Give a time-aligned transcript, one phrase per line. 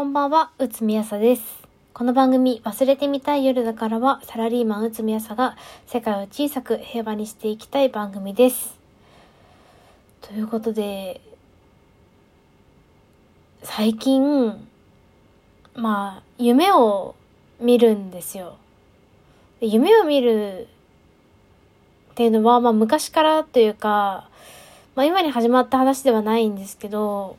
[0.00, 1.42] こんばんは、うつみやさです。
[1.92, 8.78] この番組、忘れてみたい夜だからは、サラリーマンうつみやさが世界を小さく平和にしていきたい番組です。
[10.22, 11.20] ということで、
[13.62, 14.66] 最近、
[15.74, 17.14] まあ、夢を
[17.60, 18.56] 見るんですよ。
[19.60, 20.66] 夢を見る
[22.12, 24.30] っていうのは、まあ昔からというか、
[24.94, 27.36] まあ今に始まった話ではないんですけど、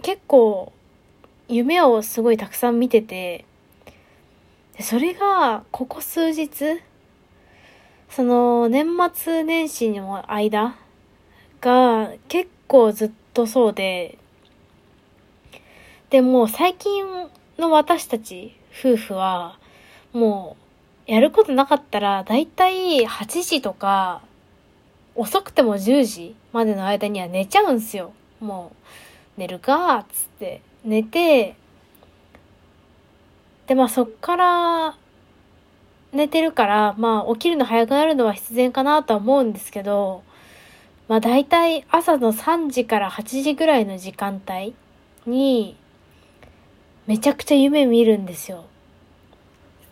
[0.00, 0.72] 結構
[1.48, 3.46] 夢をすごいたくさん見てて、
[4.80, 6.82] それがここ数日、
[8.10, 10.76] その年末年始の間
[11.62, 14.18] が結構ずっとそうで、
[16.10, 17.06] でも最近
[17.58, 19.58] の私たち夫婦は
[20.12, 20.56] も
[21.08, 24.20] うやることなかったらだいたい8時とか
[25.14, 28.12] 遅くても10時までの間には寝ちゃうんすよ。
[28.38, 28.72] も
[29.36, 31.56] う寝るかっつって寝て、
[33.66, 34.96] で、まあそっから
[36.12, 40.22] 寝てるから、まあ起きるの早くなるのは必然かなとは思うんですけど、
[41.06, 44.74] まあ大体朝の3時から8時ぐらいの時間帯
[45.26, 45.76] に、
[47.06, 48.66] めちゃくちゃ夢見るんですよ。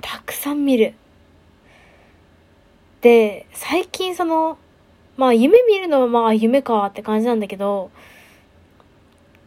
[0.03, 0.94] たくさん見る。
[3.00, 4.58] で、最近その、
[5.16, 7.91] まあ夢見るのはまあ夢かって感じなんだけど、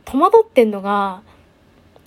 [0.05, 1.21] 戸惑ってんのが、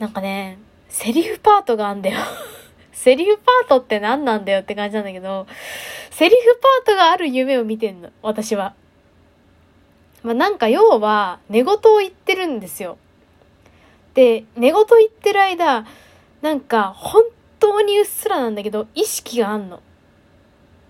[0.02, 0.58] なんかね、
[0.88, 2.18] セリフパートがあんだよ。
[2.90, 5.46] セリフパートって何なんだよって感じなんだけど、
[6.10, 8.74] セリフパートがある夢を見てんの、私は。
[10.24, 12.98] まあなんか要は、寝言を言ってるんですよ。
[14.14, 15.86] で、寝言言ってる間、
[16.40, 17.22] なんか本
[17.60, 19.78] 当にうっすらなんだけど、意識があんの。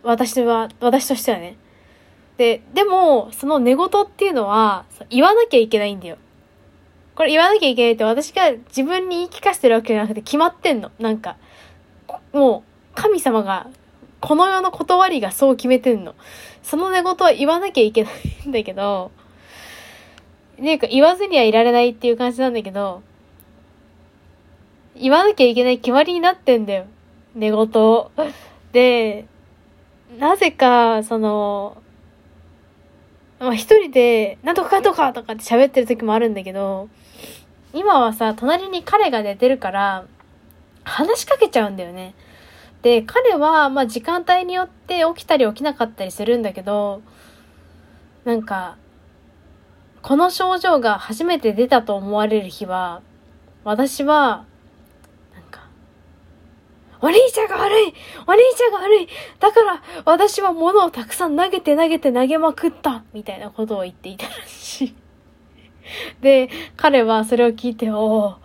[0.03, 1.59] 私は、私としてはね。
[2.39, 6.17] で、でも、その寝言っていうのは、言わなきゃいけないんだよ。
[7.15, 10.91] これ言わなきゃいけないって私が自分に言い聞かせてるわけじゃなくて決まってんの。
[10.99, 11.37] なんか、
[12.33, 13.69] もう、神様が、
[14.21, 16.15] この世の断りがそう決めてんの。
[16.63, 18.11] その寝言は言わなきゃいけな
[18.45, 19.11] いんだけど、
[20.59, 23.03] ねえか言わずにはいられないっていう感じなんだけど、
[24.95, 26.87] 言わなきゃいけない決まりになってんだよ。
[27.35, 28.11] 寝言を。
[28.73, 29.27] で、
[30.19, 31.83] なぜか、その、
[33.43, 36.89] まあ一人で、なんとかかんとかとかって喋ってる時もあるんだけど、
[37.73, 40.05] 今はさ、隣に彼が寝てるから、
[40.85, 42.15] 話しかけちゃうんだよね。
[42.83, 47.03] で、彼は、まあ時間帯によって起きたり起きなかったりするんだけど、
[48.25, 48.77] なんか、
[50.03, 53.03] この症状が初めて出たと思われる日は、
[53.65, 54.45] 私は、
[57.03, 57.95] お兄ちゃんが悪い
[58.27, 59.09] お兄ちゃんが悪い。
[59.41, 63.05] だから私は物をたくさん投げて投げて投げまくった。
[63.13, 64.95] みたいなことを言っていたらしい。
[66.21, 68.37] で、彼はそれを聞いて、お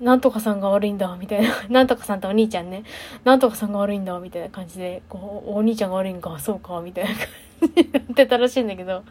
[0.00, 1.50] なんとかさんが悪いんだ、みたいな。
[1.70, 2.82] なんとかさんとお兄ちゃんね。
[3.24, 7.18] なんとかさんが悪いんだ、みたいな感じで、こう、お兄ちゃんが悪いんか、そうか、みたいな感
[7.62, 9.02] じで言 ってたらしいんだけど。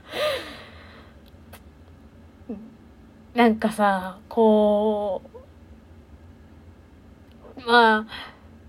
[3.33, 5.37] なんかさ、こう、
[7.67, 8.05] まあ、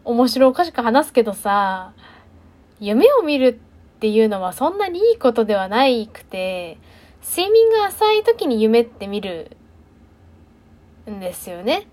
[0.04, 1.92] 面白おかしく話すけどさ、
[2.80, 3.60] 夢を見る
[3.96, 6.78] っていうのはそんなにいいことではないくて、
[7.24, 9.56] 睡眠が浅い時に夢って見る
[11.10, 11.86] んですよね。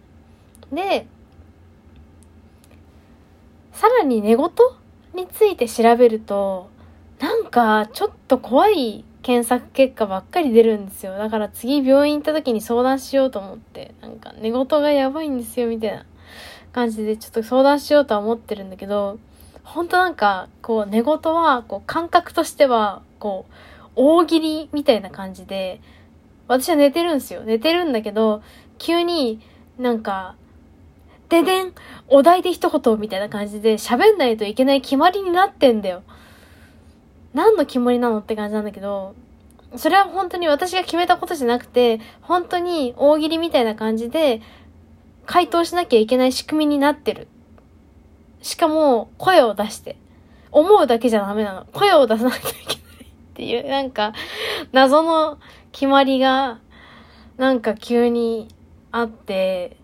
[0.72, 1.08] で、
[3.72, 4.50] さらに寝言
[5.14, 6.70] について調べると、
[7.20, 11.18] なんかちょっと怖い検索結果ばっかり出るんですよ。
[11.18, 16.06] だから次病院行った時に相談しようと思って、なんか寝言がやばいんですよみたいな
[16.72, 19.20] 感じでちょっと相談しようとは思ってるんだけど、
[19.64, 23.54] 本当なんか、こう寝言は、こう感覚としては、こう、
[23.96, 25.82] 大喜利みたいな感じで、
[26.48, 27.42] 私は寝てるんですよ。
[27.44, 28.42] 寝てるんだけど、
[28.78, 29.40] 急に
[29.78, 30.36] なんか、
[31.30, 31.74] ででん
[32.08, 36.02] お題で一言みたいな感じで喋んないといけない決まりになってんだよ。
[37.34, 39.14] 何の決まりなのって感じなんだけど、
[39.76, 44.42] それは本当に私が決めたことじゃなくて、本当に大喜利みたいな感じで、
[45.30, 47.28] 回答しなきゃいけない仕組みになってる。
[48.42, 49.96] しかも、声を出して。
[50.52, 51.68] 思うだけじゃダメなの。
[51.72, 54.14] 声を出さなきゃいけないっていう、なんか、
[54.72, 55.38] 謎の
[55.72, 56.60] 決まりが、
[57.38, 58.48] なんか急に
[58.92, 59.78] あって、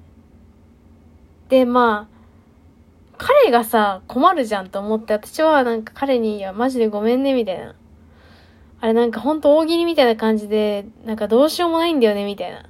[1.49, 7.75] で、まあ、彼がさ、困るじゃんと思って、私はなんか彼に、いや、マジでごめんね、みたいな。
[8.81, 12.65] あれなんかほんと大喜利みたいな感じで、なんかどうしようもないんだよね、みたいな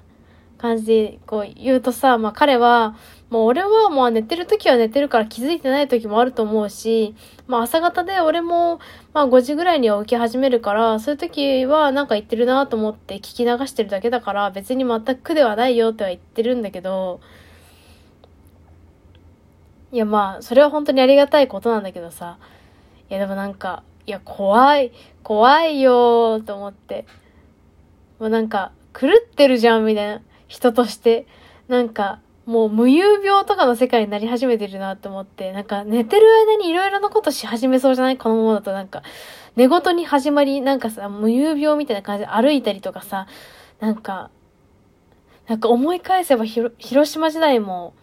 [0.57, 2.95] 感じでこう言うとさ、まあ彼は、
[3.29, 7.15] もう俺はもう寝てる時は寝てるから気づいてない時もあると思うし、
[7.47, 8.79] まあ朝方で俺も
[9.13, 17.19] まあ5時ぐらいには起き始めるから、そういう時はなんか言ってるなと思って聞き流してるだけだから別に全く苦ではないよっては言ってるんだけど、
[19.91, 22.37] いやまあそれは本当にありがたいことなんだけどさ、
[23.09, 24.91] いやでもなんか、いや怖い、
[25.23, 27.05] 怖いよーと思って。
[28.19, 30.21] もうなんか狂ってるじゃんみたいな。
[30.47, 31.27] 人として。
[31.67, 38.17] なんか、もう無遊病とかの世界になり始めてるなって思って、なんか寝てる間にいろいろなことし始めそうじゃない？
[38.17, 39.01] このままだとなんか、
[39.55, 43.25] 寝言に始まり、なんかさ、無遊病みたいな感じで歩いたりとかさ、
[43.79, 44.29] なんか、
[45.47, 47.93] なんか思い返せば広島時代も、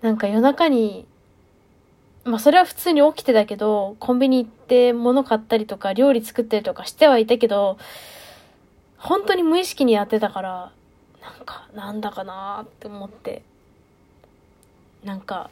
[0.00, 1.06] なんか夜中に、
[2.24, 7.76] まあそれは普通に起きてたけど、コンビニ行って物買ったりとか料理作ったりとかしてはいたけど、
[8.96, 10.72] 本当に無意識にやってたから、
[11.24, 13.42] なんか、なんだかなって思って。
[15.02, 15.50] なんか、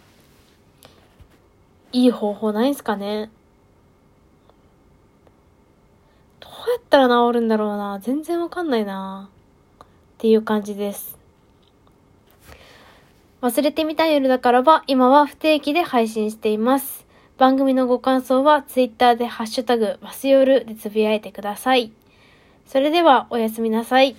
[1.93, 3.31] いい方法ないんすかね
[6.41, 9.29] どうやったら治るんだろうな全然わかんないな
[9.83, 9.87] っ
[10.17, 11.19] ていう感じです。
[13.43, 17.05] 忘れてみたい夜だからは、今は不定期で配信しています。
[17.39, 21.91] 番組のご感想は、ツイッターでハッシュタグ、わすよるでつぶやいてください。
[22.67, 24.15] それでは、おやすみなさい。